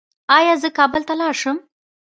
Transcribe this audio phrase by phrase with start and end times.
[0.37, 1.57] ایا زه کابل ته لاړ شم؟